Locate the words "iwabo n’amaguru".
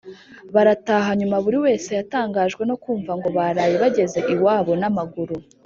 4.33-5.35